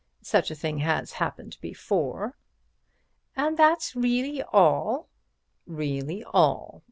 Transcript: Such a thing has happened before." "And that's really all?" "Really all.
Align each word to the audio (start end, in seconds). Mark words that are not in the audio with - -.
Such 0.23 0.49
a 0.49 0.55
thing 0.55 0.79
has 0.79 1.11
happened 1.13 1.57
before." 1.61 2.35
"And 3.35 3.55
that's 3.55 3.95
really 3.95 4.41
all?" 4.41 5.09
"Really 5.67 6.23
all. 6.23 6.79